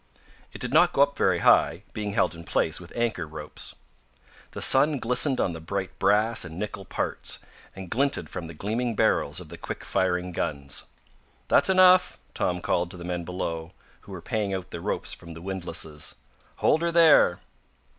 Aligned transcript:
It 0.51 0.59
did 0.59 0.73
not 0.73 0.93
go 0.93 1.03
up 1.03 1.15
very 1.15 1.41
high, 1.41 1.83
being 1.93 2.13
held 2.13 2.33
in 2.33 2.43
place 2.43 2.79
with 2.79 2.91
anchor 2.95 3.27
ropes. 3.27 3.75
The 4.49 4.59
sun 4.59 4.97
glistened 4.97 5.39
on 5.39 5.53
the 5.53 5.61
bright 5.61 5.99
brass 5.99 6.43
and 6.43 6.57
nickel 6.57 6.85
parts, 6.85 7.37
and 7.75 7.87
glinted 7.87 8.27
from 8.27 8.47
the 8.47 8.55
gleaming 8.55 8.95
barrels 8.95 9.39
of 9.39 9.49
the 9.49 9.59
quick 9.59 9.83
firing 9.83 10.31
guns. 10.31 10.85
"That's 11.49 11.69
enough!" 11.69 12.17
Tom 12.33 12.61
called 12.61 12.89
to 12.89 12.97
the 12.97 13.05
men 13.05 13.25
below, 13.25 13.73
who 13.99 14.11
were 14.11 14.23
paying 14.23 14.55
out 14.55 14.71
the 14.71 14.81
ropes 14.81 15.13
from 15.13 15.35
the 15.35 15.39
windlasses. 15.41 16.15
"Hold 16.55 16.81
her 16.81 16.91
there." 16.91 17.41